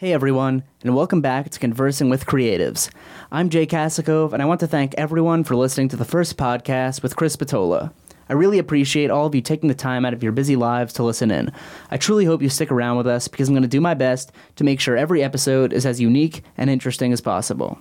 [0.00, 2.88] Hey everyone, and welcome back to Conversing with Creatives.
[3.32, 7.02] I'm Jay Kasikov, and I want to thank everyone for listening to the first podcast
[7.02, 7.92] with Chris Patola.
[8.28, 11.02] I really appreciate all of you taking the time out of your busy lives to
[11.02, 11.50] listen in.
[11.90, 14.30] I truly hope you stick around with us because I'm going to do my best
[14.54, 17.80] to make sure every episode is as unique and interesting as possible.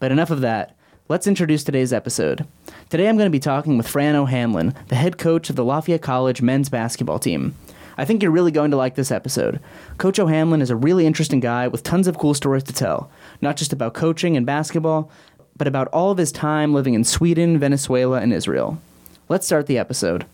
[0.00, 0.76] But enough of that.
[1.08, 2.46] Let's introduce today's episode.
[2.90, 6.02] Today I'm going to be talking with Fran O'Hanlon, the head coach of the Lafayette
[6.02, 7.54] College men's basketball team.
[7.98, 9.58] I think you're really going to like this episode.
[9.98, 13.56] Coach O'Hanlon is a really interesting guy with tons of cool stories to tell, not
[13.56, 15.10] just about coaching and basketball,
[15.56, 18.80] but about all of his time living in Sweden, Venezuela, and Israel.
[19.28, 20.26] Let's start the episode.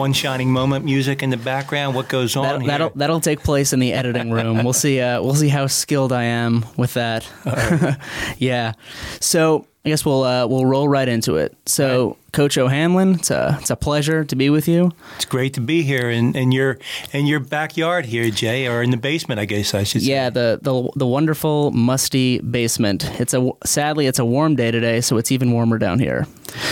[0.00, 1.94] One shining moment music in the background.
[1.94, 2.68] What goes on That'll, here?
[2.68, 4.64] that'll that'll take place in the editing room.
[4.64, 4.98] We'll see.
[4.98, 7.28] Uh, we'll see how skilled I am with that.
[8.38, 8.72] yeah.
[9.20, 11.56] So I guess we'll uh, we'll roll right into it.
[11.64, 14.92] So, Coach O'Hanlon, it's a it's a pleasure to be with you.
[15.16, 16.78] It's great to be here in, in your
[17.12, 20.10] in your backyard here, Jay, or in the basement, I guess I should say.
[20.10, 23.04] Yeah, the the the wonderful musty basement.
[23.20, 26.26] It's a sadly it's a warm day today, so it's even warmer down here.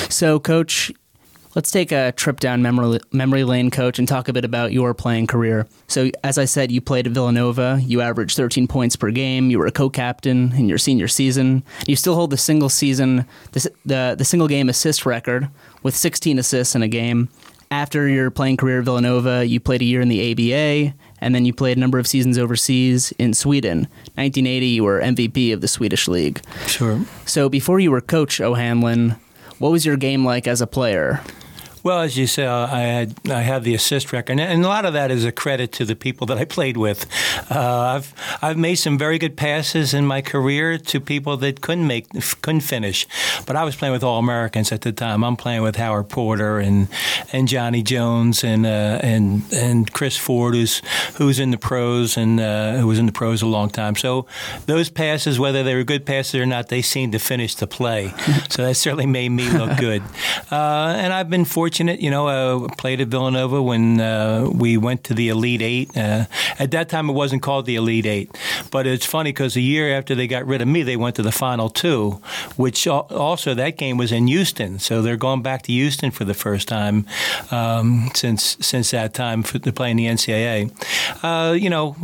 [0.08, 0.92] So, Coach.
[1.58, 4.94] Let's take a trip down memory, memory lane, coach, and talk a bit about your
[4.94, 5.66] playing career.
[5.88, 7.80] So, as I said, you played at Villanova.
[7.82, 9.50] You averaged 13 points per game.
[9.50, 11.64] You were a co-captain in your senior season.
[11.84, 15.48] You still hold the single season, the, the, the single game assist record
[15.82, 17.28] with 16 assists in a game.
[17.72, 21.44] After your playing career at Villanova, you played a year in the ABA, and then
[21.44, 23.88] you played a number of seasons overseas in Sweden.
[24.14, 26.40] 1980, you were MVP of the Swedish league.
[26.68, 27.04] Sure.
[27.26, 29.16] So, before you were coach O'Hanlon,
[29.58, 31.20] what was your game like as a player?
[31.88, 34.92] Well, as you say, I had I have the assist record, and a lot of
[34.92, 37.06] that is a credit to the people that I played with.
[37.50, 41.86] Uh, I've I've made some very good passes in my career to people that couldn't
[41.86, 42.06] make
[42.42, 43.06] couldn't finish,
[43.46, 45.24] but I was playing with all Americans at the time.
[45.24, 46.88] I'm playing with Howard Porter and
[47.32, 50.82] and Johnny Jones and uh, and and Chris Ford, who's
[51.16, 53.96] who's in the pros and uh, who was in the pros a long time.
[53.96, 54.26] So
[54.66, 58.12] those passes, whether they were good passes or not, they seemed to finish the play.
[58.50, 60.02] so that certainly made me look good.
[60.50, 65.04] Uh, and I've been fortunate, you know, uh, played at Villanova when uh, we went
[65.04, 65.96] to the Elite Eight.
[65.96, 66.26] Uh,
[66.58, 68.36] at that time, it wasn't called the Elite Eight,
[68.70, 71.22] but it's funny because a year after they got rid of me, they went to
[71.22, 72.20] the Final Two,
[72.56, 74.78] which also that game was in Houston.
[74.78, 77.06] So they're going back to Houston for the first time
[77.50, 80.70] um, since since that time for, to play in the NCAA.
[81.22, 81.96] Uh, you know,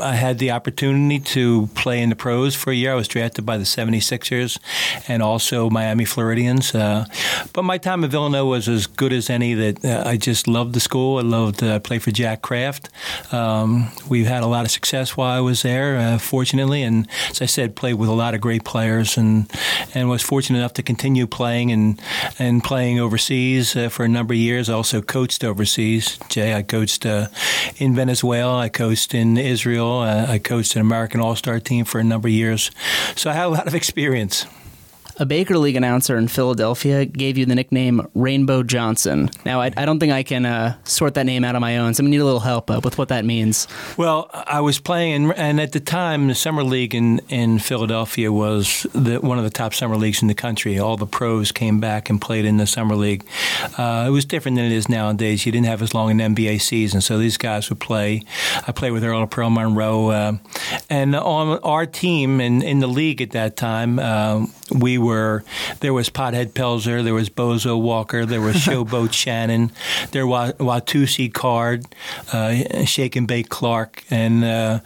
[0.00, 2.92] I had the opportunity to play in the pros for a year.
[2.92, 4.58] I was drafted by the 76ers
[5.08, 6.74] and also Miami Floridians.
[6.74, 7.06] Uh,
[7.52, 9.54] but my time at Villanova was as good as any.
[9.54, 11.18] That uh, I just loved the school.
[11.18, 12.88] I loved uh, play for Jack Kraft.
[13.32, 17.42] Um, we've had a lot of success while I was there, uh, fortunately, and as
[17.42, 19.50] I said, played with a lot of great players, and
[19.94, 22.00] and was fortunate enough to continue playing and
[22.38, 24.68] and playing overseas uh, for a number of years.
[24.68, 26.18] I also coached overseas.
[26.28, 27.28] Jay, I coached uh,
[27.76, 28.58] in Venezuela.
[28.58, 30.00] I coached in Israel.
[30.00, 32.70] Uh, I coached an American All Star team for a number of years.
[33.16, 34.46] So I had a lot of experience.
[35.20, 39.28] A Baker League announcer in Philadelphia gave you the nickname Rainbow Johnson.
[39.44, 41.92] Now, I, I don't think I can uh, sort that name out on my own,
[41.92, 43.66] so I'm going to need a little help uh, with what that means.
[43.96, 48.30] Well, I was playing, in, and at the time, the summer league in, in Philadelphia
[48.30, 50.78] was the, one of the top summer leagues in the country.
[50.78, 53.26] All the pros came back and played in the summer league.
[53.76, 55.44] Uh, it was different than it is nowadays.
[55.44, 58.22] You didn't have as long an NBA season, so these guys would play.
[58.68, 60.32] I played with Earl Pearl Monroe, uh,
[60.88, 65.07] and on our team in, in the league at that time, uh, we were
[65.80, 69.72] there was Pothead Pelzer, there was Bozo Walker, there was Showboat Shannon,
[70.12, 71.86] there was Watusi Card,
[72.32, 74.80] uh, Shake and Bake Clark, and uh,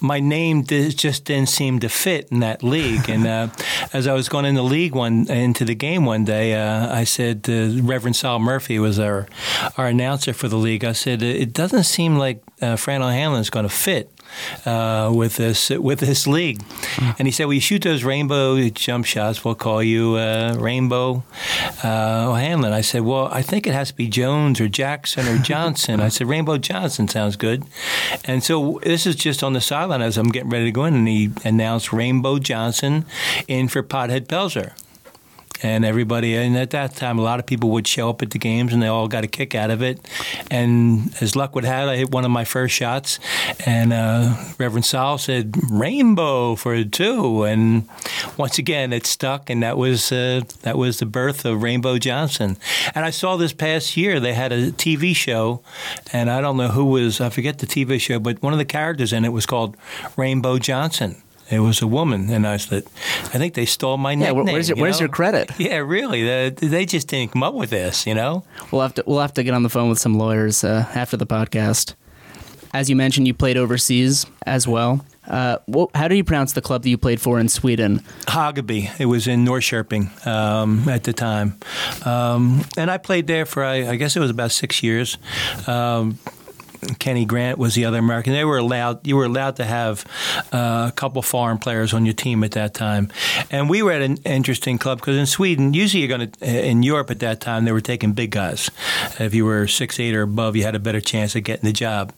[0.00, 3.08] my name just didn't seem to fit in that league.
[3.08, 3.48] And uh,
[3.92, 7.04] as I was going in the league one into the game one day, uh, I
[7.04, 9.28] said Reverend Sal Murphy was our
[9.76, 10.84] our announcer for the league.
[10.84, 14.10] I said it doesn't seem like uh, Fran O'Hanlon is going to fit
[14.64, 16.58] uh, with this with this league.
[16.96, 17.16] Mm.
[17.18, 19.44] And he said, "Well, you shoot those rainbow jump shots.
[19.44, 21.24] We'll call you uh, Rainbow
[21.84, 25.38] uh, O'Hanlon." I said, "Well, I think it has to be Jones or Jackson or
[25.38, 27.64] Johnson." I said, "Rainbow Johnson sounds good."
[28.24, 30.94] And so this is just on the sideline as I'm getting ready to go in,
[30.94, 33.04] and he announced Rainbow Johnson
[33.48, 34.72] in for Pothead Pelzer.
[35.62, 36.34] And everybody.
[36.36, 38.82] And at that time, a lot of people would show up at the games, and
[38.82, 40.06] they all got a kick out of it.
[40.50, 43.18] And as luck would have I hit one of my first shots,
[43.64, 47.88] and uh, Reverend Saul said "Rainbow" for two, and
[48.36, 52.56] once again it stuck, and that was uh, that was the birth of Rainbow Johnson.
[52.94, 55.62] And I saw this past year they had a TV show,
[56.12, 58.64] and I don't know who was I forget the TV show, but one of the
[58.64, 59.76] characters in it was called
[60.16, 61.22] Rainbow Johnson.
[61.50, 62.84] It was a woman, and I said,
[63.34, 65.50] "I think they stole my Yeah, nickname." where's your, where's your credit?
[65.58, 66.22] Yeah, really.
[66.24, 68.42] They, they just didn't come up with this, you know.
[68.70, 71.16] We'll have to we'll have to get on the phone with some lawyers uh, after
[71.16, 71.94] the podcast.
[72.74, 75.04] As you mentioned, you played overseas as well.
[75.28, 75.58] Uh,
[75.94, 78.00] how do you pronounce the club that you played for in Sweden?
[78.26, 78.98] Hageby.
[78.98, 81.58] It was in Norrköping um, at the time,
[82.04, 85.18] um, and I played there for I, I guess it was about six years.
[85.68, 86.18] Um,
[86.98, 88.32] Kenny Grant was the other American.
[88.32, 89.06] They were allowed.
[89.06, 90.04] You were allowed to have
[90.52, 93.10] uh, a couple foreign players on your team at that time,
[93.50, 96.82] and we were at an interesting club because in Sweden, usually you're going to in
[96.82, 98.70] Europe at that time they were taking big guys.
[99.18, 101.72] If you were six eight or above, you had a better chance of getting the
[101.72, 102.12] job.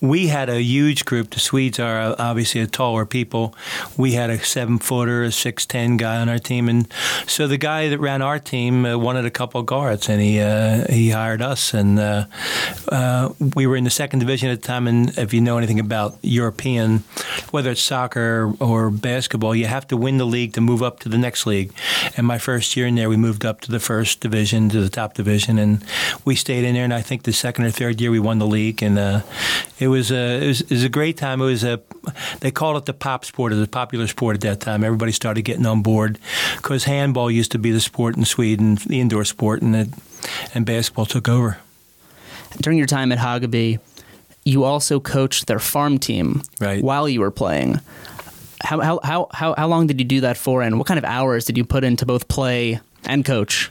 [0.00, 1.30] We had a huge group.
[1.30, 3.54] The Swedes are obviously a taller people.
[3.96, 6.92] We had a seven footer, a six ten guy on our team, and
[7.26, 10.84] so the guy that ran our team uh, wanted a couple guards, and he uh,
[10.90, 12.26] he hired us, and uh,
[12.88, 14.88] uh, we were in the second division at the time.
[14.88, 17.04] And if you know anything about European,
[17.50, 21.10] whether it's soccer or basketball, you have to win the league to move up to
[21.10, 21.70] the next league.
[22.16, 24.88] And my first year in there, we moved up to the first division, to the
[24.88, 25.84] top division, and
[26.24, 26.84] we stayed in there.
[26.84, 29.20] And I think the second or third year we won the league, and uh,
[29.78, 31.42] it was a it was, it was a great time.
[31.42, 31.78] It was a
[32.40, 33.52] they called it the pop sport.
[33.52, 34.82] It was a popular sport at that time.
[34.82, 36.18] Everybody started getting on board
[36.56, 39.88] because handball used to be the sport in Sweden, the indoor sport, and it,
[40.54, 41.58] and basketball took over.
[42.60, 43.78] During your time at Hageby,
[44.44, 46.82] you also coached their farm team Right.
[46.82, 47.80] while you were playing.
[48.62, 51.04] How, how, how, how, how long did you do that for, and what kind of
[51.04, 53.70] hours did you put into both play and coach?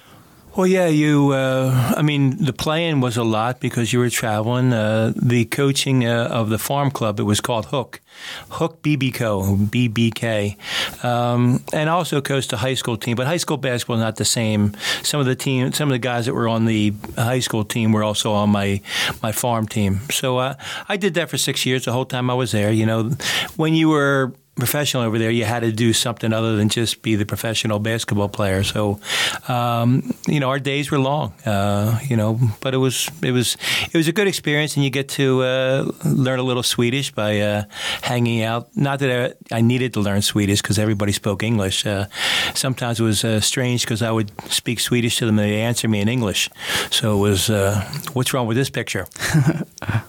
[0.56, 1.32] Well, yeah, you.
[1.32, 4.74] Uh, I mean, the playing was a lot because you were traveling.
[4.74, 8.02] Uh, the coaching uh, of the farm club, it was called Hook,
[8.50, 13.16] Hook BBCO, BBK, um, and also coached a high school team.
[13.16, 14.76] But high school basketball is not the same.
[15.04, 17.92] Some of the team, some of the guys that were on the high school team
[17.92, 18.82] were also on my
[19.22, 20.02] my farm team.
[20.10, 20.56] So uh,
[20.90, 21.86] I did that for six years.
[21.86, 23.12] The whole time I was there, you know,
[23.56, 27.16] when you were professional over there, you had to do something other than just be
[27.16, 28.64] the professional basketball player.
[28.64, 29.00] So,
[29.48, 31.34] um, you know, our days were long.
[31.46, 33.58] Uh, you know, but it was it was
[33.92, 37.40] it was a good experience, and you get to uh, learn a little Swedish by
[37.40, 37.64] uh,
[38.02, 38.76] hanging out.
[38.76, 41.86] Not that I, I needed to learn Swedish because everybody spoke English.
[41.86, 42.06] Uh,
[42.54, 45.88] sometimes it was uh, strange because I would speak Swedish to them, and they answer
[45.88, 46.50] me in English.
[46.92, 47.82] So it was, uh,
[48.14, 49.08] what's wrong with this picture?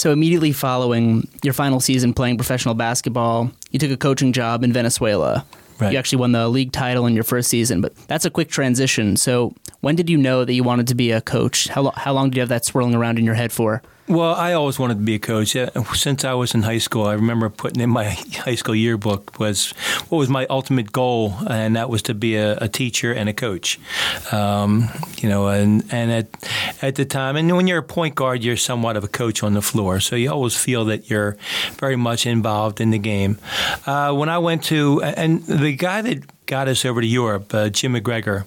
[0.00, 4.72] So immediately following your final season playing professional basketball, you took a coaching job in
[4.72, 5.44] Venezuela.
[5.78, 5.92] Right.
[5.92, 9.18] You actually won the league title in your first season, but that's a quick transition.
[9.18, 11.68] So when did you know that you wanted to be a coach?
[11.68, 13.82] How, lo- how long did you have that swirling around in your head for?
[14.10, 15.56] Well, I always wanted to be a coach.
[15.94, 19.70] Since I was in high school, I remember putting in my high school yearbook was
[20.08, 23.32] what was my ultimate goal, and that was to be a, a teacher and a
[23.32, 23.78] coach.
[24.32, 26.26] Um, you know, and and at
[26.82, 29.54] at the time, and when you're a point guard, you're somewhat of a coach on
[29.54, 31.36] the floor, so you always feel that you're
[31.74, 33.38] very much involved in the game.
[33.86, 37.68] Uh, when I went to, and the guy that got us over to Europe, uh,
[37.68, 38.44] Jim McGregor,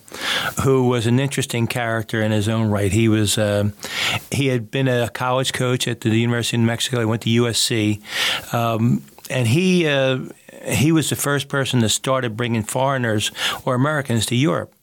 [0.64, 2.92] who was an interesting character in his own right.
[2.92, 3.70] He was uh,
[4.32, 7.00] he had been a college coach at the University of New Mexico.
[7.00, 8.02] He went to USC,
[8.54, 10.20] um, and he uh,
[10.66, 13.32] he was the first person that started bringing foreigners
[13.66, 14.74] or Americans to Europe.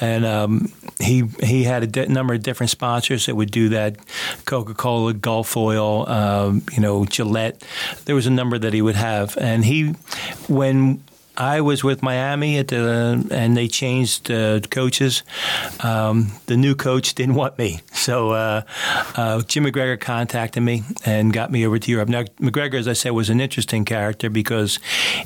[0.00, 3.96] And um, he he had a number of different sponsors that would do that:
[4.44, 7.62] Coca Cola, Gulf Oil, um, you know, Gillette.
[8.04, 9.94] There was a number that he would have, and he
[10.48, 11.02] when
[11.36, 15.22] I was with Miami at the, and they changed uh, coaches.
[15.80, 18.62] Um, the new coach didn't want me, so uh,
[19.16, 22.08] uh, Jim McGregor contacted me and got me over to Europe.
[22.08, 24.78] Now, McGregor, as I said, was an interesting character because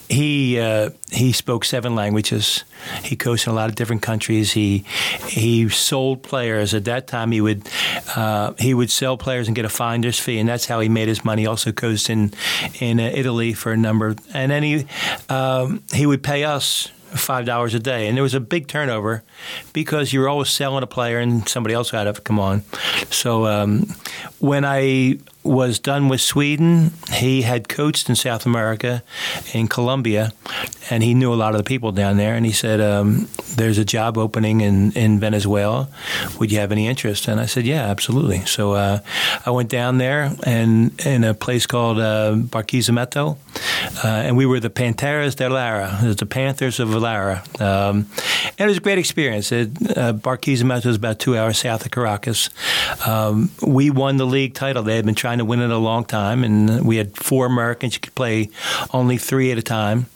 [0.08, 2.64] he uh, he spoke seven languages.
[3.02, 4.52] He coached in a lot of different countries.
[4.52, 4.84] He
[5.26, 6.72] he sold players.
[6.72, 7.68] At that time, he would
[8.14, 11.08] uh, he would sell players and get a finder's fee, and that's how he made
[11.08, 11.46] his money.
[11.46, 12.32] Also coached in
[12.80, 14.86] in uh, Italy for a number, and then he
[15.28, 19.22] um, he would pay us five dollars a day, and there was a big turnover
[19.72, 22.62] because you were always selling a player, and somebody else had to come on.
[23.10, 23.94] So um,
[24.38, 29.02] when I was done with Sweden, he had coached in South America,
[29.52, 30.32] in Colombia,
[30.90, 32.34] and he knew a lot of the people down there.
[32.34, 35.88] And he said, um, "There's a job opening in in Venezuela.
[36.38, 39.00] Would you have any interest?" And I said, "Yeah, absolutely." So uh,
[39.44, 43.36] I went down there and in a place called uh, Barquisimeto,
[44.04, 47.42] uh, and we were the Panteras de Lara, the Panthers of Lara.
[47.60, 48.06] Um,
[48.58, 49.52] and it was a great experience.
[49.52, 52.50] It, uh, Barquisimeto is about two hours south of Caracas.
[53.06, 54.82] Um, we won the league title.
[54.82, 57.95] They had been trying to win it a long time, and we had four Americans.
[57.95, 58.50] You could play
[58.93, 60.07] only three at a time.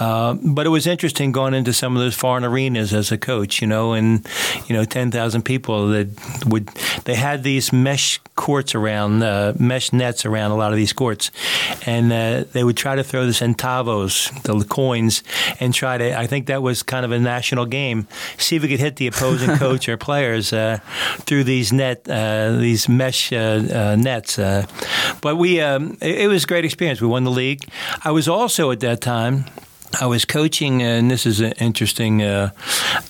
[0.00, 3.60] Uh, but it was interesting going into some of those foreign arenas as a coach,
[3.60, 4.26] you know, and,
[4.66, 6.08] you know, 10,000 people that
[6.46, 6.66] would,
[7.04, 11.30] they had these mesh courts around, uh, mesh nets around a lot of these courts.
[11.86, 15.22] And uh, they would try to throw the centavos, the coins,
[15.60, 18.06] and try to, I think that was kind of a national game,
[18.38, 20.78] see if we could hit the opposing coach or players uh,
[21.20, 26.44] through these net, uh, these mesh nets uh, uh, but we, um, it, it was
[26.44, 27.00] a great experience.
[27.00, 27.60] We won the league.
[28.04, 29.44] I was also at that time
[30.00, 32.22] I was coaching, and this is interesting.
[32.22, 32.50] Uh,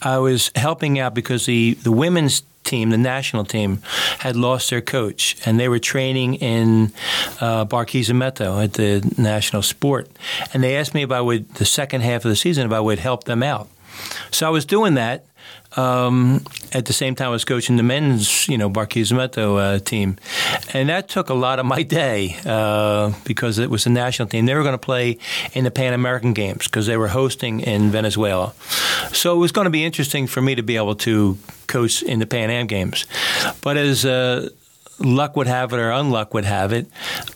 [0.02, 3.80] I was helping out because the, the women's team, the national team,
[4.18, 6.92] had lost their coach, and they were training in
[7.40, 10.08] uh, Barquisimeto at the national sport.
[10.52, 12.80] And they asked me if I would, the second half of the season, if I
[12.80, 13.68] would help them out.
[14.30, 15.24] So I was doing that.
[15.76, 20.16] Um, at the same time, I was coaching the men's, you know, Barquisimeto uh, team,
[20.72, 24.46] and that took a lot of my day uh, because it was a national team.
[24.46, 25.18] They were going to play
[25.52, 28.52] in the Pan American Games because they were hosting in Venezuela,
[29.12, 32.18] so it was going to be interesting for me to be able to coach in
[32.18, 33.06] the Pan Am Games.
[33.62, 34.50] But as uh,
[34.98, 36.86] luck would have it or unluck would have it,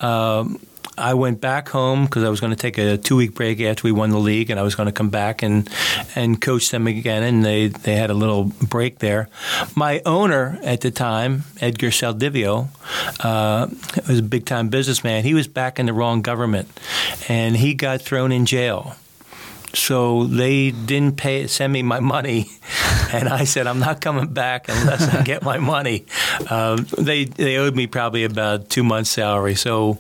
[0.01, 0.61] um,
[0.99, 3.85] I went back home because I was going to take a two week break after
[3.85, 5.69] we won the league, and I was going to come back and
[6.15, 7.23] and coach them again.
[7.23, 9.29] And they they had a little break there.
[9.75, 12.69] My owner at the time, Edgar Saldivio,
[13.21, 13.69] uh,
[14.09, 15.25] was a big time businessman.
[15.25, 16.69] He was back in the wrong government,
[17.29, 18.97] and he got thrown in jail.
[19.75, 22.47] So they didn't pay send me my money,
[23.13, 26.07] and I said I'm not coming back unless I get my money.
[26.49, 29.55] Uh, they they owed me probably about two months' salary.
[29.55, 29.99] So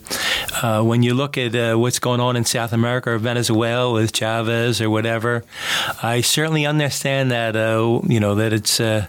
[0.63, 4.13] uh, when you look at uh, what's going on in South America or Venezuela with
[4.17, 5.45] Chavez or whatever,
[6.03, 9.07] I certainly understand that uh, you know that it's uh,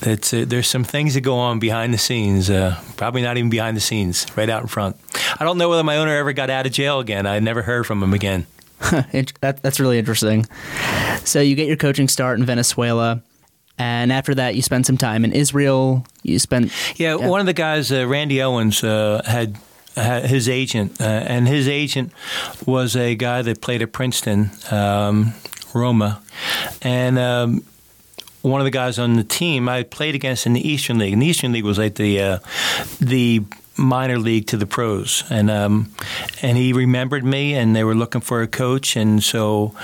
[0.00, 2.50] that uh, there's some things that go on behind the scenes.
[2.96, 4.96] probably not even behind the scenes, right out in front.
[5.40, 7.26] I don't know whether my owner ever got out of jail again.
[7.26, 8.46] I never heard from him again.
[9.40, 10.46] that, that's really interesting.
[11.24, 13.22] So you get your coaching start in Venezuela.
[13.78, 16.06] And after that, you spend some time in Israel.
[16.22, 17.16] You spent yeah.
[17.16, 17.28] yeah.
[17.28, 19.58] One of the guys, uh, Randy Owens, uh, had
[19.96, 22.12] his agent, uh, and his agent
[22.66, 25.34] was a guy that played at Princeton, um,
[25.74, 26.22] Roma,
[26.82, 27.18] and.
[27.18, 27.64] Um,
[28.42, 31.20] one of the guys on the team I played against in the Eastern League, and
[31.20, 32.38] the Eastern League was like the uh,
[33.00, 33.42] the
[33.78, 35.92] minor league to the pros, and um,
[36.42, 39.74] and he remembered me, and they were looking for a coach, and so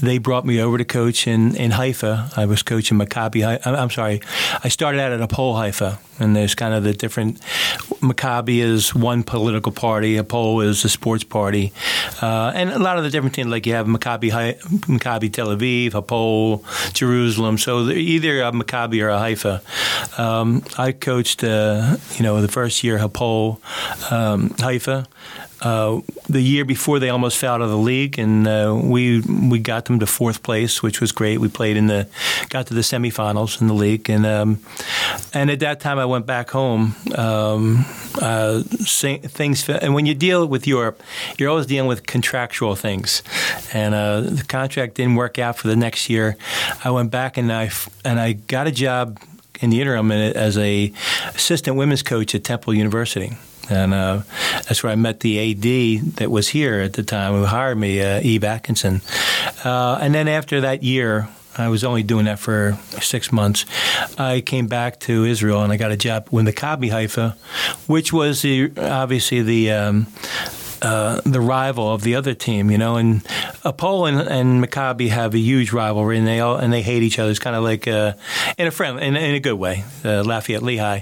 [0.00, 2.30] they brought me over to coach in, in Haifa.
[2.36, 3.66] I was coaching Maccabi.
[3.66, 4.20] I'm sorry,
[4.64, 7.40] I started out at Hapoel Haifa, and there's kind of the different.
[8.00, 10.16] Maccabi is one political party.
[10.16, 11.72] Hapoel is a sports party,
[12.22, 15.92] uh, and a lot of the different teams like you have Maccabi, Maccabi Tel Aviv,
[15.92, 16.62] Hapoel,
[16.94, 17.58] Jerusalem.
[17.58, 19.62] So either a Maccabi or a Haifa.
[20.18, 22.98] Um, I coached, uh, you know, the first year
[24.10, 25.06] Um, Haifa.
[25.62, 29.58] Uh, the year before they almost fell out of the league, and uh, we we
[29.58, 31.38] got them to fourth place, which was great.
[31.38, 32.08] We played in the
[32.48, 34.60] got to the semifinals in the league, and um,
[35.34, 36.94] and at that time I went back home.
[37.14, 37.84] Um,
[38.20, 41.02] uh, things and when you deal with Europe,
[41.36, 43.22] you're always dealing with contractual things,
[43.74, 46.36] and uh, the contract didn't work out for the next year.
[46.84, 47.70] I went back and I
[48.02, 49.18] and I got a job
[49.60, 50.92] in the interim as a
[51.34, 53.36] assistant women's coach at Temple University
[53.70, 54.22] and uh,
[54.66, 58.02] that's where I met the AD that was here at the time who hired me,
[58.02, 59.00] uh, Eve Atkinson.
[59.64, 63.66] Uh, and then after that year, I was only doing that for six months.
[64.18, 67.36] I came back to Israel and I got a job with the Maccabi Haifa,
[67.86, 70.06] which was the, obviously the um,
[70.82, 72.96] uh, the rival of the other team, you know.
[72.96, 73.22] And
[73.64, 77.18] Hapoel and, and Maccabi have a huge rivalry, and they all and they hate each
[77.18, 77.30] other.
[77.30, 78.14] It's kind of like uh,
[78.58, 81.00] in a friend, in, in, a good way, uh, Lafayette Lehigh.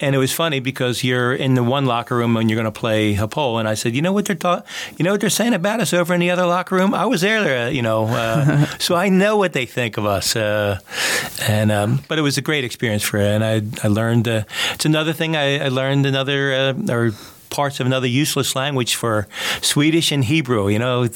[0.00, 2.80] And it was funny because you're in the one locker room and you're going to
[2.80, 4.62] play Hapoel, and I said, you know what they're ta-
[4.96, 6.94] you know what they're saying about us over in the other locker room.
[6.94, 10.36] I was there, uh, you know, uh, so I know what they think of us.
[10.36, 14.26] and um, but it was a great experience for, it, and I I learned.
[14.28, 17.12] it's another thing I, I learned another or
[17.50, 19.26] parts of another useless language for
[19.60, 20.68] Swedish and Hebrew.
[20.68, 21.08] You know,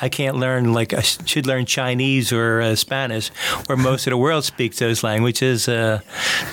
[0.00, 3.28] I can't learn like I should learn Chinese or uh, Spanish,
[3.66, 5.68] where most of the world speaks those languages.
[5.68, 6.00] Uh,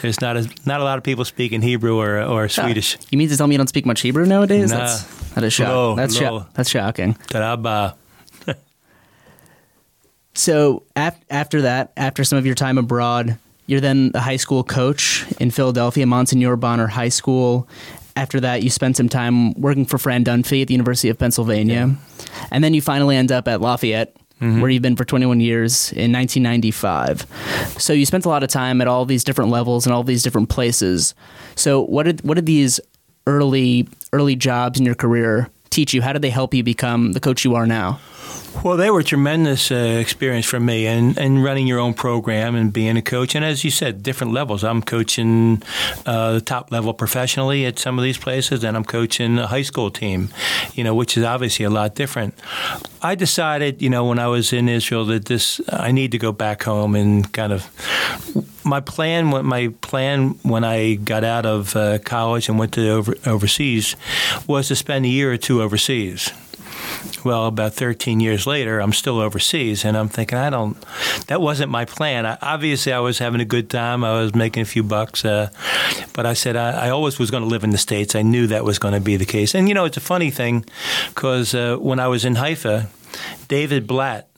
[0.02, 2.98] there's not a not a lot of people speaking Hebrew or or Swedish.
[3.10, 4.72] You mean to tell me you don't speak much Hebrew nowadays?
[4.72, 4.78] Nah.
[4.80, 5.98] That's, that is shock.
[5.98, 7.14] that's, sho- that's shocking.
[7.28, 7.96] Taraba.
[10.34, 14.64] so af- after that, after some of your time abroad, you're then the high school
[14.64, 17.70] coach in Philadelphia, Monsignor Bonner High School,
[18.22, 21.88] after that, you spent some time working for Fran Dunphy at the University of Pennsylvania,
[21.88, 22.48] yeah.
[22.52, 24.62] and then you finally end up at Lafayette mm-hmm.
[24.62, 27.26] where you've been for 21 years in 1995.
[27.82, 30.22] So you spent a lot of time at all these different levels and all these
[30.22, 31.16] different places.
[31.56, 32.80] So what did what did these
[33.26, 36.02] early early jobs in your career teach you?
[36.02, 38.00] How did they help you become the coach you are now?
[38.64, 42.54] Well, they were a tremendous uh, experience for me, and, and running your own program
[42.54, 43.34] and being a coach.
[43.34, 44.64] And as you said, different levels.
[44.64, 45.64] I'm coaching
[46.06, 49.64] uh, the top level professionally at some of these places, and I'm coaching a high
[49.64, 50.30] school team,
[50.74, 52.36] you know, which is obviously a lot different.
[53.02, 56.32] I decided, you know, when I was in Israel that this I need to go
[56.32, 57.64] back home and kind of
[58.72, 59.28] my plan.
[59.46, 63.96] My plan when I got out of uh, college and went to over, overseas
[64.48, 66.32] was to spend a year or two overseas
[67.24, 70.78] well, about 13 years later, I'm still overseas, and I'm thinking, I don't.
[71.28, 72.26] That wasn't my plan.
[72.26, 74.04] I, obviously, I was having a good time.
[74.04, 75.50] I was making a few bucks, uh,
[76.14, 78.16] but I said I, I, always was going to live in the states.
[78.16, 79.54] I knew that was going to be the case.
[79.54, 80.66] And you know, it's a funny thing
[81.10, 82.90] because uh, when I was in Haifa,
[83.48, 84.31] David Blatt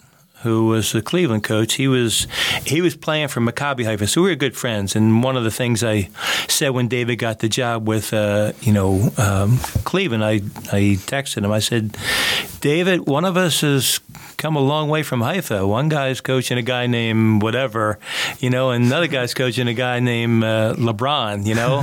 [0.44, 2.28] who was the Cleveland coach, he was
[2.66, 4.96] he was playing for Maccabi Haifa, so we were good friends.
[4.96, 6.10] And one of the things I
[6.48, 10.36] said when David got the job with uh, you know um, Cleveland, I
[10.72, 11.52] I texted him.
[11.52, 11.98] I said,
[12.62, 14.00] David, one of us is
[14.44, 15.66] come a long way from Haifa.
[15.66, 17.98] One guy's coaching a guy named whatever,
[18.40, 21.80] you know, and another guy's coaching a guy named uh, LeBron, you know.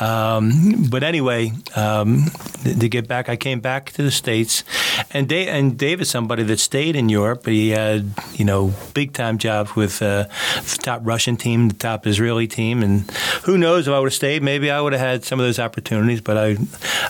[0.00, 2.24] um, but anyway, um,
[2.64, 4.64] to get back, I came back to the states,
[5.10, 7.44] and Dave, and David's somebody that stayed in Europe.
[7.44, 7.89] He had
[8.34, 10.24] you know big time jobs with uh,
[10.56, 13.10] the top Russian team, the top Israeli team, and
[13.44, 15.58] who knows if I would have stayed, maybe I would have had some of those
[15.58, 16.20] opportunities.
[16.20, 16.56] But I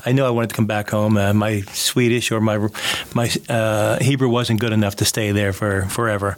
[0.05, 1.17] I knew I wanted to come back home.
[1.17, 2.69] Uh, my Swedish or my
[3.15, 6.37] my uh, Hebrew wasn't good enough enough to stay there for forever.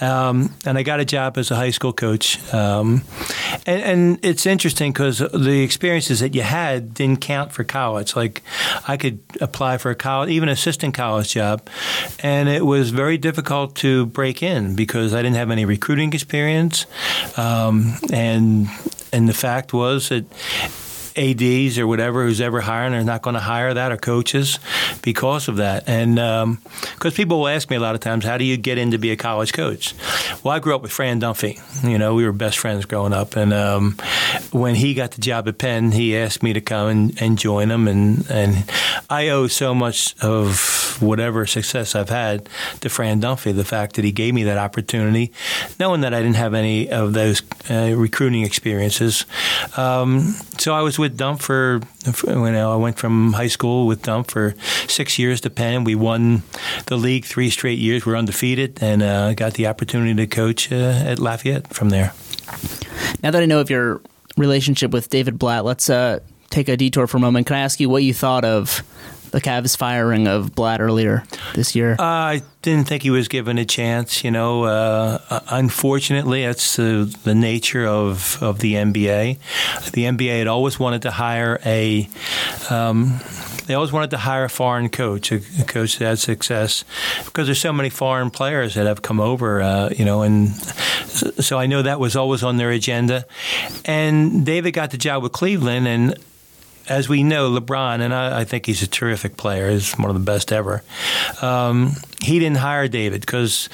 [0.00, 2.36] Um, and I got a job as a high school coach.
[2.52, 3.04] Um,
[3.64, 8.16] and, and, it's interesting because the experiences that you had didn't count for college.
[8.16, 8.42] Like
[8.88, 11.68] I could apply for a college, even assistant college job,
[12.22, 16.86] and it was very difficult to break in because I didn't have any recruiting experience.
[17.36, 18.68] Um, and
[19.12, 20.24] and the fact was that
[21.16, 24.58] ads or whatever who's ever hiring are not going to hire that or coaches
[25.02, 25.88] because of that.
[25.88, 28.78] And because um, people will ask me a lot of times, how do you get
[28.78, 29.94] in to be a college coach?
[30.42, 31.58] Well, I grew up with Fran Dunphy.
[31.88, 33.96] You know, we were best friends growing up, and um,
[34.52, 37.70] when he got the job at Penn, he asked me to come and, and join
[37.70, 38.70] him, and and
[39.08, 42.48] I owe so much of whatever success I've had
[42.80, 43.54] to Fran Dunphy.
[43.54, 45.32] The fact that he gave me that opportunity,
[45.78, 49.24] knowing that I didn't have any of those uh, recruiting experiences.
[49.76, 51.80] Um, so I was with with Dump for,
[52.26, 54.56] you know, I went from high school with Dump for
[54.88, 55.84] six years to Penn.
[55.84, 56.42] We won
[56.86, 58.04] the league three straight years.
[58.04, 62.12] We are undefeated and uh, got the opportunity to coach uh, at Lafayette from there.
[63.22, 64.00] Now that I know of your
[64.36, 66.18] relationship with David Blatt, let's uh,
[66.50, 67.46] take a detour for a moment.
[67.46, 68.82] Can I ask you what you thought of
[69.30, 71.96] the Cavs firing of Blatt earlier this year?
[71.98, 74.24] Uh, I didn't think he was given a chance.
[74.24, 79.38] You know, uh, unfortunately, that's the, the nature of, of the NBA.
[79.92, 82.08] The NBA had always wanted to hire a.
[82.70, 83.20] Um,
[83.66, 86.84] they always wanted to hire a foreign coach, a, a, coach that had success,
[87.24, 91.58] because there's so many foreign players that have come over, uh, you know, and so
[91.58, 93.26] I know that was always on their agenda.
[93.84, 96.14] And David got the job with Cleveland, and
[96.88, 100.14] as we know, LeBron, and I, I, think he's a terrific player, he's one of
[100.14, 100.82] the best ever.
[101.42, 103.68] Um, he didn't hire David because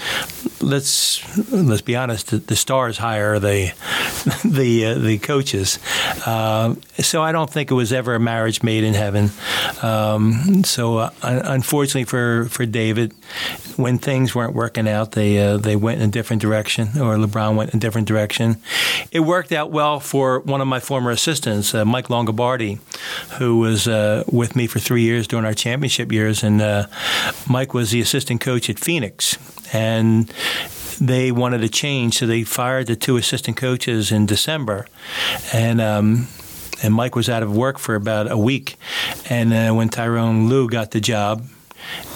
[0.60, 3.72] let's let's be honest, the, the stars hire the
[4.44, 5.78] the uh, the coaches.
[6.26, 9.30] Uh, so I don't think it was ever a marriage made in heaven.
[9.82, 13.12] Um, so uh, unfortunately for, for David,
[13.76, 17.56] when things weren't working out, they uh, they went in a different direction, or LeBron
[17.56, 18.56] went in a different direction.
[19.10, 22.78] It worked out well for one of my former assistants, uh, Mike Longobardi,
[23.38, 26.58] who was uh, with me for three years during our championship years, and
[27.48, 29.38] Mike was the assistant assistant coach at Phoenix,
[29.74, 30.32] and
[31.00, 34.86] they wanted a change, so they fired the two assistant coaches in December,
[35.52, 35.80] and.
[35.80, 36.28] Um,
[36.84, 38.76] and Mike was out of work for about a week,
[39.30, 41.44] and uh, when Tyrone Lue got the job,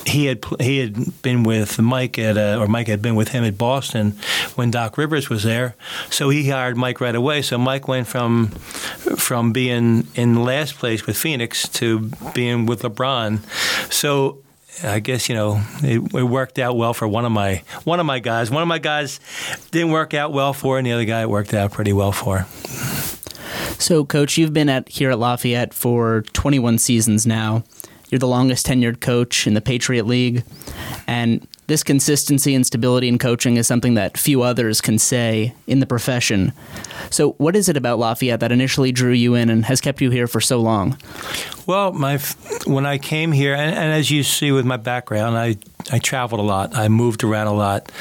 [0.05, 3.45] he had he had been with Mike at uh, or Mike had been with him
[3.45, 4.13] at Boston
[4.57, 5.77] when Doc Rivers was there,
[6.11, 7.43] so he hired Mike right away.
[7.43, 8.49] So Mike went from
[9.17, 13.39] from being in last place with Phoenix to being with LeBron.
[13.93, 14.43] So
[14.83, 18.07] I guess you know it, it, worked out well for one of my one of
[18.07, 18.51] my guys.
[18.51, 19.21] One of my guys
[19.71, 22.47] didn't work out well for, and the other guy it worked out pretty well for.
[23.79, 27.63] So, coach, you've been at here at Lafayette for 21 seasons now.
[28.09, 30.45] You're the longest tenured coach in the Patriot League,
[31.07, 35.81] and this consistency and stability in coaching is something that few others can say in
[35.81, 36.53] the profession.
[37.11, 40.11] So, what is it about Lafayette that initially drew you in and has kept you
[40.11, 40.99] here for so long?
[41.67, 42.19] Well, my
[42.67, 45.57] when I came here, and, and as you see with my background, I
[45.93, 46.75] I traveled a lot.
[46.75, 47.93] I moved around a lot,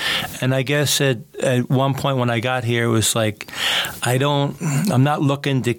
[0.42, 3.52] and I guess at at one point when I got here, it was like
[4.02, 4.56] I don't.
[4.92, 5.74] I'm not looking to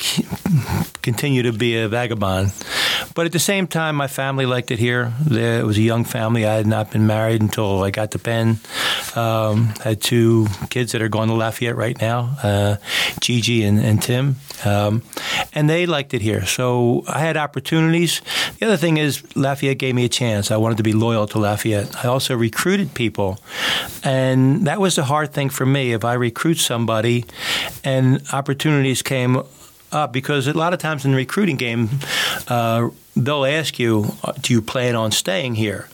[1.03, 2.53] continue to be a vagabond,
[3.14, 5.12] but at the same time, my family liked it here.
[5.31, 6.47] It was a young family.
[6.47, 8.61] I had not been married until I got to Penn.
[9.16, 12.77] Um, had two kids that are going to Lafayette right now, uh,
[13.21, 15.03] Gigi and, and Tim, um,
[15.55, 16.45] and they liked it here.
[16.45, 18.21] So I had opportunities.
[18.59, 20.51] The other thing is Lafayette gave me a chance.
[20.51, 21.96] I wanted to be loyal to Lafayette.
[22.03, 23.39] I also recruited people,
[24.05, 25.93] and that was the hard thing for me.
[25.93, 27.25] If I recruit somebody,
[27.85, 29.43] and opportunities came
[29.93, 31.89] up, because a lot of times in the recruiting game,
[32.49, 35.89] uh, they'll ask you, "Do you plan on staying here?"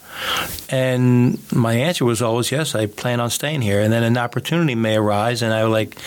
[0.69, 3.81] And my answer was always yes, I plan on staying here.
[3.81, 5.97] And then an opportunity may arise, and I was like,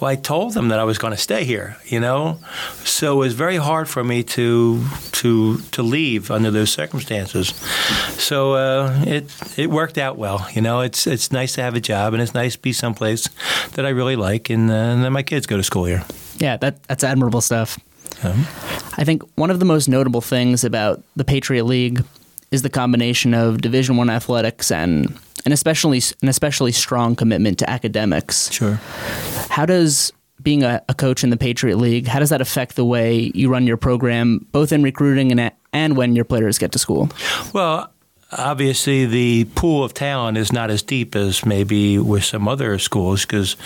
[0.00, 2.38] well, I told them that I was going to stay here, you know.
[2.84, 7.48] So it was very hard for me to to to leave under those circumstances.
[8.18, 10.80] So uh, it it worked out well, you know.
[10.80, 13.28] It's it's nice to have a job, and it's nice to be someplace
[13.72, 16.04] that I really like, and, uh, and then my kids go to school here.
[16.38, 17.78] Yeah, that that's admirable stuff.
[18.22, 18.46] Um,
[18.96, 22.04] I think one of the most notable things about the Patriot League
[22.50, 27.70] is the combination of Division One athletics and an especially an especially strong commitment to
[27.70, 28.50] academics.
[28.50, 28.80] Sure.
[29.48, 32.84] How does being a, a, coach in the Patriot League, how does that affect the
[32.84, 36.78] way you run your program, both in recruiting and and when your players get to
[36.78, 37.10] school?
[37.52, 37.90] Well,
[38.32, 43.22] obviously the pool of talent is not as deep as maybe with some other schools
[43.22, 43.56] because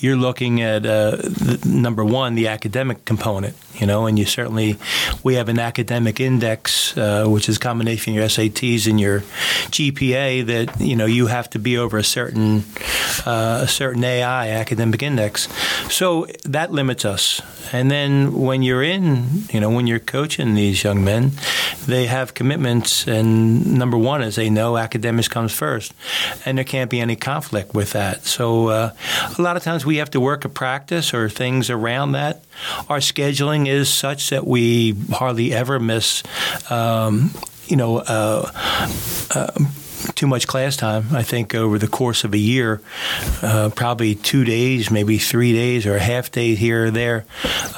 [0.00, 1.18] you're looking at uh,
[1.66, 4.78] number one the academic component you know and you certainly
[5.22, 9.20] we have an academic index uh, which is a combination of your SATs and your
[9.70, 12.64] GPA that you know you have to be over a certain
[13.26, 15.48] uh, a certain AI academic index.
[15.92, 17.40] So that limits us.
[17.72, 21.32] And then when you're in you know when you're coaching these young men
[21.86, 25.92] they have commitments and number is they know academics comes first,
[26.44, 28.24] and there can't be any conflict with that.
[28.24, 28.92] So uh,
[29.38, 32.44] a lot of times we have to work a practice or things around that.
[32.88, 36.22] Our scheduling is such that we hardly ever miss,
[36.70, 37.30] um,
[37.66, 37.98] you know.
[37.98, 38.50] Uh,
[39.34, 39.52] uh,
[40.14, 41.06] too much class time.
[41.12, 42.80] I think over the course of a year,
[43.42, 47.26] uh, probably two days, maybe three days, or a half day here or there,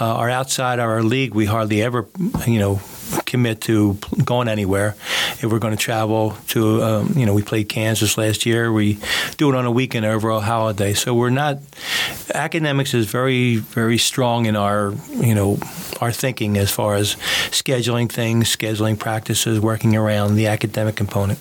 [0.01, 1.35] uh, are outside our league.
[1.35, 2.07] We hardly ever,
[2.47, 2.81] you know,
[3.25, 4.95] commit to going anywhere.
[5.41, 8.73] If we're going to travel to, um, you know, we played Kansas last year.
[8.73, 8.99] We
[9.37, 10.95] do it on a weekend over a holiday.
[10.95, 11.59] So we're not.
[12.35, 15.59] Academics is very, very strong in our, you know,
[16.01, 17.17] our thinking as far as
[17.51, 21.39] scheduling things, scheduling practices, working around the academic component.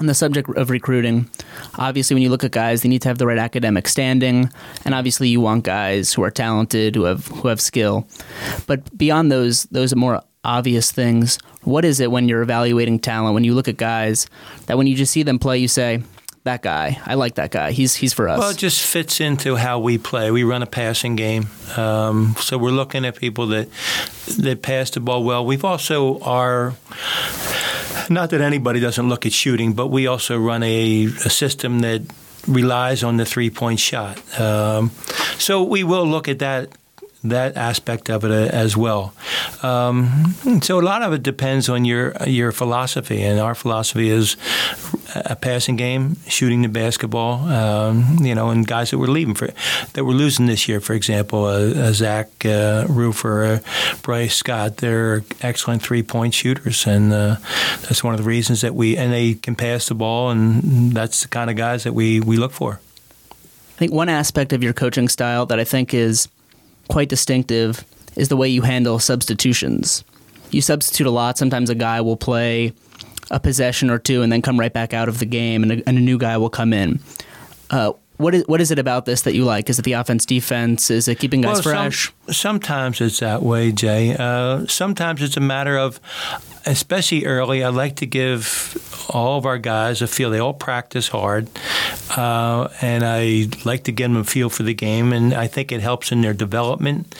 [0.00, 1.28] On the subject of recruiting,
[1.76, 4.50] obviously, when you look at guys, they need to have the right academic standing,
[4.86, 8.08] and obviously, you want guys who are talented, who have who have skill.
[8.66, 13.34] But beyond those those more obvious things, what is it when you're evaluating talent?
[13.34, 14.26] When you look at guys
[14.66, 16.02] that when you just see them play, you say,
[16.44, 16.98] that guy.
[17.04, 17.72] I like that guy.
[17.72, 18.38] He's he's for us.
[18.38, 20.30] Well, it just fits into how we play.
[20.30, 23.68] We run a passing game, um, so we're looking at people that
[24.38, 25.44] that pass the ball well.
[25.44, 26.74] We've also are
[28.10, 32.02] not that anybody doesn't look at shooting, but we also run a, a system that
[32.46, 34.18] relies on the three point shot.
[34.38, 34.90] Um,
[35.38, 36.70] so we will look at that
[37.22, 39.12] that aspect of it uh, as well.
[39.62, 44.36] Um, so a lot of it depends on your your philosophy, and our philosophy is
[45.14, 47.46] a passing game, shooting the basketball.
[47.48, 49.48] Um, you know, and guys that were leaving for
[49.92, 54.78] that were losing this year, for example, uh, uh, Zach uh, Rufer, uh, Bryce Scott,
[54.78, 57.36] they're excellent three point shooters, and uh,
[57.82, 61.22] that's one of the reasons that we and they can pass the ball, and that's
[61.22, 62.80] the kind of guys that we we look for.
[63.76, 66.28] I think one aspect of your coaching style that I think is
[66.90, 67.84] quite distinctive
[68.16, 70.04] is the way you handle substitutions.
[70.50, 71.38] You substitute a lot.
[71.38, 72.72] Sometimes a guy will play
[73.30, 75.88] a possession or two and then come right back out of the game, and a,
[75.88, 77.00] and a new guy will come in.
[77.70, 79.70] Uh, what is what is it about this that you like?
[79.70, 80.90] Is it the offense defense?
[80.90, 82.12] Is it keeping guys well, fresh?
[82.26, 84.14] Some, sometimes it's that way, Jay.
[84.18, 86.00] Uh, sometimes it's a matter of,
[86.66, 87.64] especially early.
[87.64, 90.30] I like to give all of our guys a feel.
[90.30, 91.48] They all practice hard,
[92.16, 95.12] uh, and I like to give them a feel for the game.
[95.12, 97.14] And I think it helps in their development.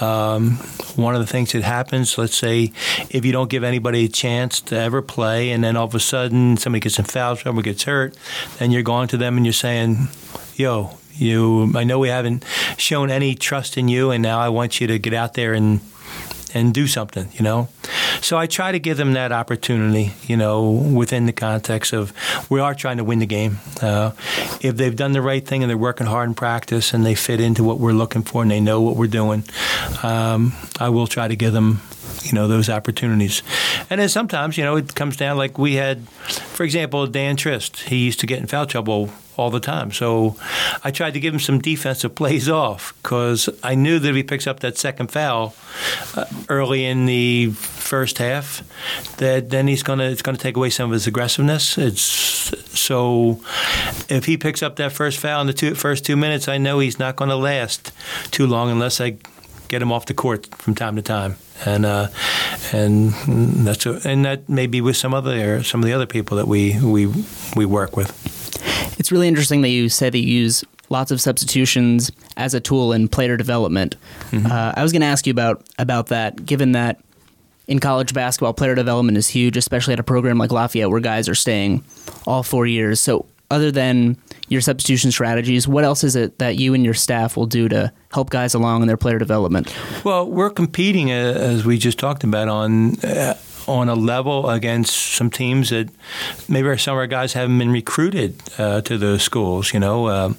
[0.00, 0.52] Um,
[0.96, 2.72] one of the things that happens, let's say,
[3.10, 6.00] if you don't give anybody a chance to ever play, and then all of a
[6.00, 8.16] sudden somebody gets in foul trouble, gets hurt,
[8.58, 10.08] then you're going to them and you're saying
[10.56, 12.44] yo, you, I know we haven't
[12.76, 15.80] shown any trust in you, and now I want you to get out there and
[16.56, 17.68] and do something, you know.
[18.20, 22.12] So I try to give them that opportunity, you know, within the context of
[22.50, 23.58] we are trying to win the game.
[23.82, 24.12] Uh,
[24.60, 27.40] if they've done the right thing and they're working hard in practice and they fit
[27.40, 29.44] into what we're looking for and they know what we're doing,
[30.02, 31.82] um, I will try to give them
[32.22, 33.42] you know those opportunities.
[33.90, 37.82] And then sometimes you know it comes down like we had, for example, Dan Trist.
[37.82, 39.92] He used to get in foul trouble all the time.
[39.92, 40.36] So
[40.82, 44.22] I tried to give him some defensive plays off because I knew that if he
[44.22, 45.54] picks up that second foul
[46.14, 48.62] uh, early in the first half,
[49.18, 51.78] that then he's gonna it's gonna take away some of his aggressiveness.
[51.78, 52.00] It's
[52.78, 53.40] so
[54.08, 56.78] if he picks up that first foul in the two, first two minutes, I know
[56.78, 57.92] he's not going to last
[58.30, 59.16] too long unless I
[59.68, 62.08] get him off the court from time to time and uh,
[62.72, 63.12] and
[63.66, 66.48] that's a, and that may be with some other some of the other people that
[66.48, 67.06] we we
[67.54, 68.10] we work with.
[68.98, 72.92] It's really interesting that you say that you use lots of substitutions as a tool
[72.92, 73.96] in player development.
[74.30, 74.46] Mm-hmm.
[74.46, 77.00] Uh, I was going to ask you about about that, given that
[77.66, 81.28] in college basketball, player development is huge, especially at a program like Lafayette, where guys
[81.28, 81.84] are staying
[82.26, 83.00] all four years.
[83.00, 84.16] So, other than
[84.48, 87.92] your substitution strategies, what else is it that you and your staff will do to
[88.12, 89.74] help guys along in their player development?
[90.04, 92.98] Well, we're competing, uh, as we just talked about, on.
[93.00, 93.34] Uh,
[93.68, 95.88] on a level against some teams that
[96.48, 100.08] maybe some of our guys haven't been recruited uh, to those schools, you know.
[100.08, 100.36] Um,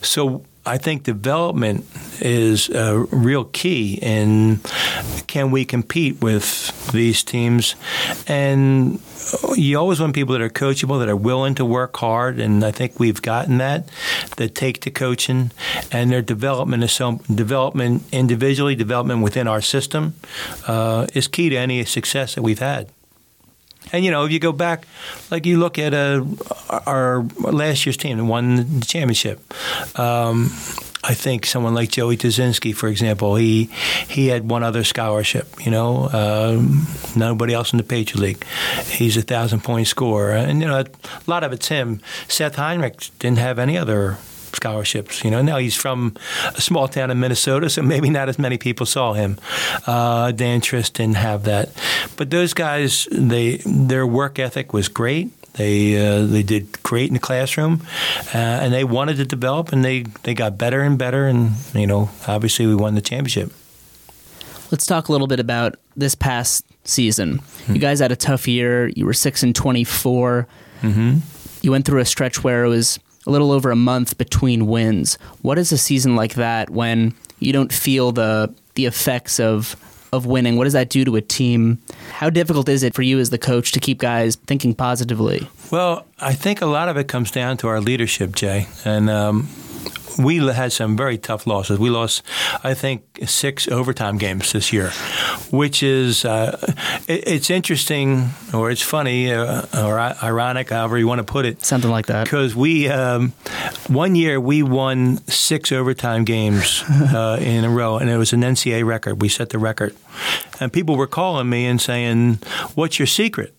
[0.00, 1.84] so I think development
[2.20, 4.60] is a real key in
[5.26, 7.74] can we compete with these teams?
[8.28, 9.00] And
[9.54, 12.70] you always want people that are coachable, that are willing to work hard, and I
[12.70, 13.88] think we've gotten that.
[14.36, 15.50] That take to coaching,
[15.90, 20.14] and their development is so development individually, development within our system
[20.66, 22.88] uh, is key to any success that we've had.
[23.92, 24.86] And you know, if you go back,
[25.30, 26.24] like you look at uh,
[26.86, 29.40] our last year's team that won the championship.
[29.98, 30.50] Um,
[31.04, 33.64] I think someone like Joey Ptasinski, for example, he
[34.08, 35.48] he had one other scholarship.
[35.64, 36.86] You know, um,
[37.16, 38.44] nobody else in the Patriot League.
[38.84, 40.86] He's a thousand point scorer, and you know, a
[41.26, 42.00] lot of it's him.
[42.28, 44.18] Seth Hinrichs didn't have any other
[44.54, 45.24] scholarships.
[45.24, 46.14] You know, now he's from
[46.54, 49.38] a small town in Minnesota, so maybe not as many people saw him.
[49.86, 51.70] Uh, Dan Trist didn't have that,
[52.16, 55.32] but those guys, they their work ethic was great.
[55.54, 57.82] They uh, they did great in the classroom,
[58.34, 61.86] uh, and they wanted to develop, and they, they got better and better, and you
[61.86, 63.52] know, obviously we won the championship.
[64.70, 67.38] Let's talk a little bit about this past season.
[67.38, 67.74] Mm-hmm.
[67.74, 68.88] You guys had a tough year.
[68.88, 70.46] You were six and twenty four.
[70.80, 71.18] mm mm-hmm.
[71.60, 75.16] You went through a stretch where it was a little over a month between wins.
[75.42, 79.76] What is a season like that when you don't feel the the effects of
[80.12, 80.56] of winning?
[80.56, 81.78] What does that do to a team?
[82.10, 85.48] How difficult is it for you as the coach to keep guys thinking positively?
[85.70, 89.48] Well, I think a lot of it comes down to our leadership, Jay, and um,
[90.18, 91.78] we had some very tough losses.
[91.78, 92.22] We lost,
[92.64, 94.90] I think, six overtime games this year,
[95.50, 96.58] which is uh,
[97.08, 101.64] it, it's interesting or it's funny uh, or ironic, however you want to put it.
[101.64, 102.24] Something like that.
[102.24, 103.32] Because we um,
[103.88, 108.40] one year we won six overtime games uh, in a row, and it was an
[108.42, 109.20] NCAA record.
[109.20, 109.96] We set the record,
[110.60, 112.38] and people were calling me and saying,
[112.74, 113.54] "What's your secret?"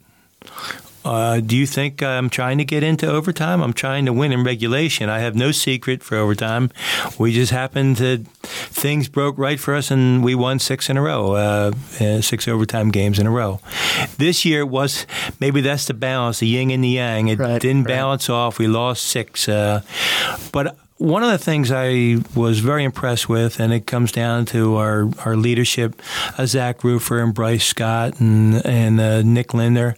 [1.05, 3.61] Uh, do you think I'm trying to get into overtime?
[3.61, 5.09] I'm trying to win in regulation.
[5.09, 6.71] I have no secret for overtime.
[7.19, 11.01] We just happened to things broke right for us, and we won six in a
[11.01, 13.59] row, uh, uh, six overtime games in a row.
[14.17, 15.05] This year was
[15.39, 17.27] maybe that's the balance, the yin and the yang.
[17.27, 17.95] It right, didn't right.
[17.95, 18.57] balance off.
[18.57, 19.81] We lost six, uh,
[20.51, 24.75] but one of the things I was very impressed with, and it comes down to
[24.75, 26.01] our, our leadership,
[26.38, 29.95] uh, Zach Rufer and Bryce Scott and, and uh, Nick Lindner,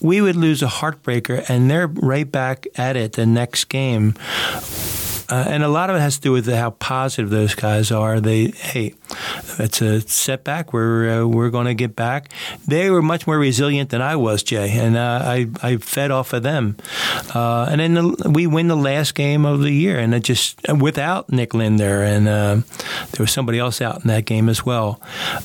[0.00, 4.14] we would lose a heartbreaker, and they're right back at it the next game
[5.28, 8.20] uh, and a lot of it has to do with how positive those guys are.
[8.20, 8.94] They, hey,
[9.58, 10.72] it's a setback.
[10.72, 12.32] We're uh, we're going to get back.
[12.66, 16.32] They were much more resilient than I was, Jay, and uh, I I fed off
[16.32, 16.76] of them.
[17.34, 20.60] Uh, and then the, we win the last game of the year, and it just
[20.68, 22.54] without Nick Lindner, and uh,
[23.12, 25.00] there was somebody else out in that game as well.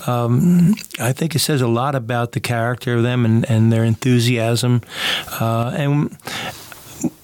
[0.07, 3.83] Um, I think it says a lot about the character of them and, and their
[3.83, 4.81] enthusiasm,
[5.41, 6.17] uh, and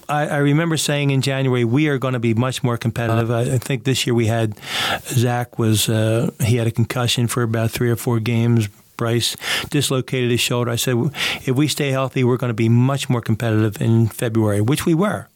[0.10, 3.30] I, I, remember saying in January we are going to be much more competitive.
[3.32, 4.60] I, I think this year we had
[5.04, 8.68] Zach was uh, he had a concussion for about three or four games.
[8.98, 9.38] Bryce
[9.70, 10.72] dislocated his shoulder.
[10.72, 10.98] I said,
[11.46, 14.94] if we stay healthy, we're going to be much more competitive in February, which we
[14.94, 15.30] were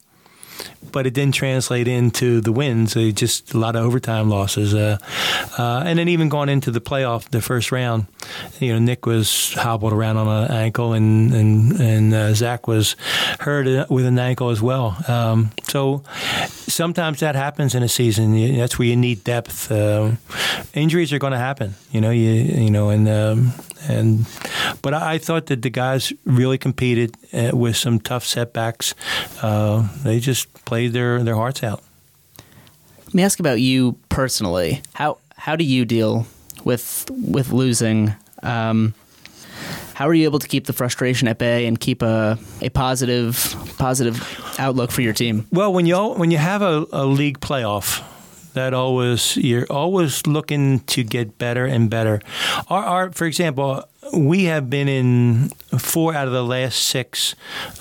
[0.91, 2.93] but it didn't translate into the wins.
[2.93, 4.97] Just a lot of overtime losses, uh,
[5.57, 8.05] uh, and then even going into the playoff, the first round,
[8.59, 12.95] you know, Nick was hobbled around on an ankle, and and and uh, Zach was
[13.39, 14.97] hurt with an ankle as well.
[15.07, 16.03] Um, so
[16.67, 18.57] sometimes that happens in a season.
[18.57, 19.71] That's where you need depth.
[19.71, 20.11] Uh,
[20.73, 22.11] injuries are going to happen, you know.
[22.11, 23.53] You you know, and um,
[23.87, 24.25] and
[24.81, 28.93] but I, I, thought that the guys really competed uh, with some tough setbacks.
[29.41, 31.83] Uh, they just played their their hearts out.
[33.05, 34.81] Let me ask about you personally.
[34.93, 36.25] How how do you deal
[36.63, 38.15] with with losing?
[38.41, 38.95] Um,
[39.93, 43.55] how are you able to keep the frustration at bay and keep a, a positive
[43.77, 44.17] positive
[44.57, 45.45] outlook for your team?
[45.51, 48.01] Well, when you when you have a, a league playoff,
[48.53, 52.19] that always you're always looking to get better and better.
[52.67, 57.36] Our, our, for example, we have been in four out of the last six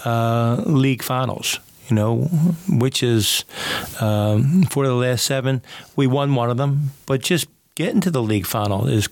[0.05, 1.59] uh, league finals.
[1.89, 2.17] You know,
[2.69, 3.45] which is
[4.01, 5.63] um, four of the last seven.
[5.97, 9.09] We won one of them, but just getting to the league final is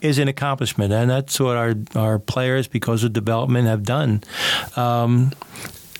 [0.00, 4.22] is an accomplishment, and that's what our our players, because of development, have done.
[4.76, 5.32] Um,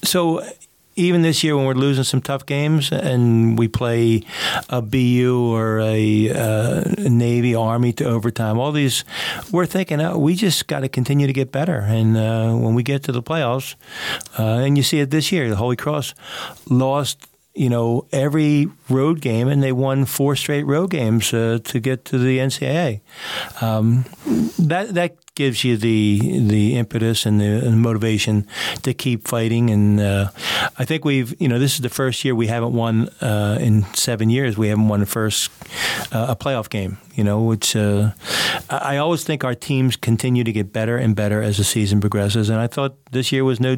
[0.03, 0.43] so
[0.95, 4.23] even this year when we're losing some tough games and we play
[4.69, 9.05] a BU or a, uh, Navy Army to overtime, all these,
[9.51, 11.79] we're thinking oh, we just got to continue to get better.
[11.81, 13.75] And uh, when we get to the playoffs,
[14.39, 16.15] uh, and you see it this year, the Holy Cross
[16.69, 21.81] lost you know, every road game, and they won four straight road games uh, to
[21.81, 23.01] get to the NCAA.
[23.61, 24.07] Um,
[24.59, 28.47] that that gives you the the impetus and the, motivation
[28.83, 29.71] to keep fighting.
[29.71, 30.31] And uh,
[30.79, 33.85] I think we've, you know, this is the first year we haven't won uh, in
[33.95, 34.59] seven years.
[34.59, 35.51] We haven't won the first
[36.13, 36.99] uh, a playoff game.
[37.15, 38.13] You know, which uh,
[38.71, 42.49] I always think our teams continue to get better and better as the season progresses.
[42.49, 43.77] And I thought this year was no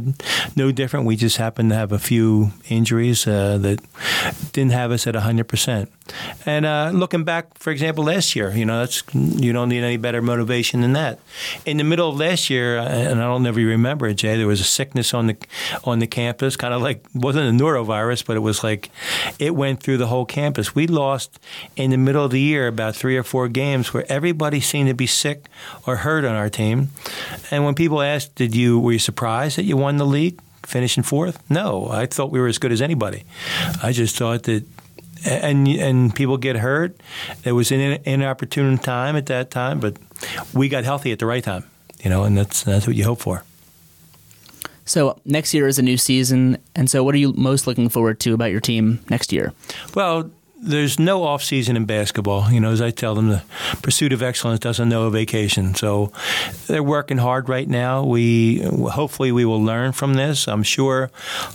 [0.54, 1.06] no different.
[1.06, 3.80] We just happened to have a few injuries uh, that
[4.52, 5.90] didn't have us at hundred percent.
[6.46, 9.96] And uh, looking back, for example, last year, you know, that's you don't need any
[9.96, 11.18] better motivation than that.
[11.64, 14.14] In the middle of last year, uh, and I don't know if you remember it,
[14.14, 15.36] Jay, there was a sickness on the
[15.84, 18.90] on the campus, kind of like wasn't a norovirus, but it was like
[19.38, 20.74] it went through the whole campus.
[20.74, 21.38] We lost
[21.76, 24.94] in the middle of the year about three or four games where everybody seemed to
[24.94, 25.46] be sick
[25.86, 26.90] or hurt on our team.
[27.50, 31.02] And when people asked, "Did you were you surprised that you won the league?" finishing
[31.02, 31.38] fourth?
[31.50, 33.24] No, I thought we were as good as anybody.
[33.82, 34.64] I just thought that
[35.24, 36.96] and and people get hurt.
[37.44, 39.96] It was an inopportune time at that time, but
[40.52, 41.64] we got healthy at the right time,
[42.02, 43.44] you know, and that's that's what you hope for.
[44.86, 48.20] So next year is a new season, and so what are you most looking forward
[48.20, 49.52] to about your team next year?
[49.94, 50.30] Well,
[50.64, 52.50] there's no off season in basketball.
[52.50, 53.42] You know, as I tell them, the
[53.82, 55.74] pursuit of excellence doesn't know a vacation.
[55.74, 56.10] So
[56.66, 58.02] they're working hard right now.
[58.02, 60.48] We hopefully we will learn from this.
[60.48, 61.10] I'm sure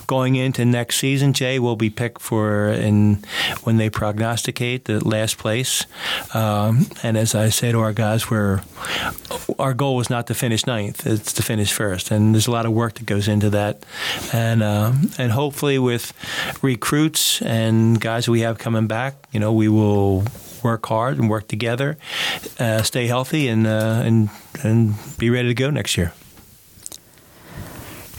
[0.06, 3.24] going into next season, Jay will be picked for in
[3.64, 5.86] when they prognosticate the last place.
[6.36, 8.62] Um, and as I say to our guys, we're
[9.58, 12.12] our goal is not to finish ninth; it's to finish first.
[12.12, 13.84] And there's a lot of work that goes into that.
[14.32, 16.14] And uh, and hopefully with
[16.62, 19.14] recruits and guys we have coming back back.
[19.32, 20.24] You know, we will
[20.64, 21.98] work hard and work together,
[22.60, 24.30] uh, stay healthy, and uh, and
[24.64, 26.12] and be ready to go next year.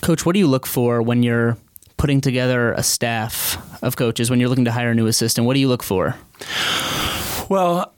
[0.00, 1.56] Coach, what do you look for when you're
[1.96, 4.30] putting together a staff of coaches?
[4.30, 6.14] When you're looking to hire a new assistant, what do you look for?
[7.48, 7.92] Well,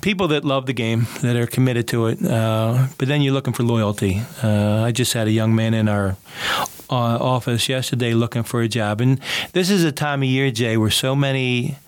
[0.00, 2.18] people that love the game, that are committed to it.
[2.24, 4.22] Uh, but then you're looking for loyalty.
[4.42, 6.16] Uh, I just had a young man in our
[6.92, 9.00] uh, office yesterday looking for a job.
[9.00, 9.18] And
[9.52, 11.78] this is a time of year, Jay, where so many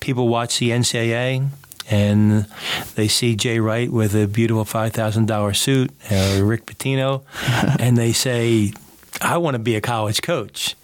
[0.00, 1.48] people watch the NCAA
[1.90, 2.46] and
[2.94, 7.22] they see Jay Wright with a beautiful $5,000 suit, or Rick Pitino,
[7.80, 8.72] and they say,
[9.20, 10.76] I want to be a college coach.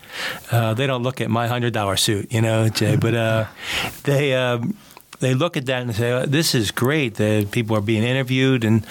[0.51, 3.47] Uh, they don't look at my $100 suit, you know, Jay, but uh,
[4.05, 4.35] they.
[4.35, 4.77] Um,
[5.21, 8.63] they look at that and say, oh, "This is great that people are being interviewed,"
[8.63, 8.87] and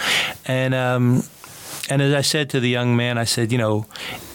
[0.45, 1.23] and um,
[1.89, 3.85] and as I said to the young man, I said, you know,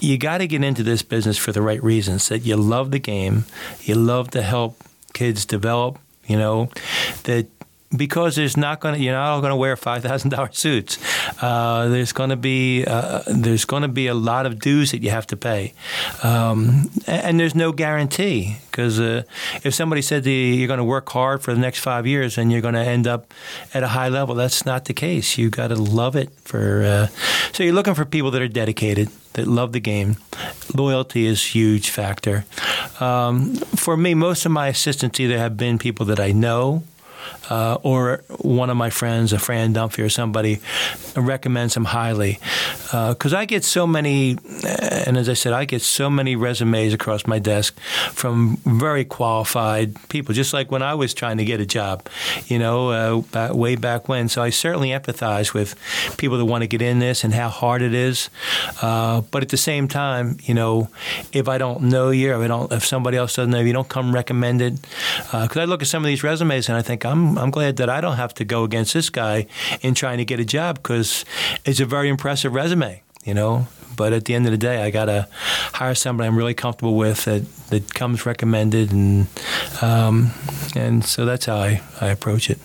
[0.01, 2.29] you got to get into this business for the right reasons.
[2.29, 3.45] That you love the game,
[3.83, 4.77] you love to help
[5.13, 5.99] kids develop.
[6.27, 6.71] You know,
[7.25, 7.49] that
[7.97, 10.99] because there's not going to you're not all going to wear five thousand dollar suits.
[11.43, 15.03] Uh, there's going to be uh, there's going to be a lot of dues that
[15.03, 15.75] you have to pay,
[16.23, 19.23] um, and, there's no guarantee because uh,
[19.65, 22.53] if somebody said you you're going to work hard for the next five years and
[22.53, 23.33] you're going to end up
[23.75, 25.37] at a high level, that's not the case.
[25.37, 26.85] You got to love it for.
[26.85, 27.07] Uh,
[27.53, 30.17] so you're looking for people that are dedicated that love the game.
[30.75, 32.45] Loyalty is huge factor.
[33.01, 36.83] Um, for me, most of my assistants either have been people that I know
[37.51, 40.61] uh, or one of my friends, a Fran Dunphy or somebody,
[41.17, 42.39] recommends them highly.
[42.85, 44.39] Because uh, I get so many,
[45.07, 47.79] and as I said, I get so many resumes across my desk
[48.13, 52.09] from very qualified people, just like when I was trying to get a job,
[52.47, 54.29] you know, uh, back, way back when.
[54.29, 55.75] So I certainly empathize with
[56.17, 58.31] people that want to get in this and how hard it is.
[58.81, 60.89] Uh, but at the same time, you know,
[61.33, 63.89] if I don't know you, or I don't, if somebody else doesn't know you, don't
[63.89, 64.81] come recommended.
[65.17, 67.77] Because uh, I look at some of these resumes and I think I'm I'm glad
[67.77, 69.47] that I don't have to go against this guy
[69.83, 71.25] in trying to get a job because
[71.65, 73.67] it's a very impressive resume, you know.
[73.95, 75.29] But at the end of the day, I got to
[75.75, 79.27] hire somebody I'm really comfortable with that, that comes recommended, and
[79.83, 80.31] um,
[80.75, 82.59] and so that's how I, I approach it.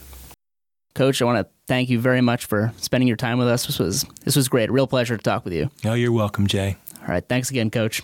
[0.95, 3.66] Coach, I want to thank you very much for spending your time with us.
[3.66, 4.72] This was this was great.
[4.72, 5.70] Real pleasure to talk with you.
[5.84, 6.78] Oh, you're welcome, Jay.
[7.02, 8.02] All right, thanks again, Coach.